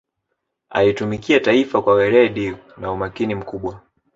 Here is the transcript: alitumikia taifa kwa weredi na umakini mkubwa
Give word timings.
alitumikia 0.69 1.39
taifa 1.39 1.81
kwa 1.81 1.93
weredi 1.93 2.53
na 2.77 2.91
umakini 2.91 3.35
mkubwa 3.35 3.81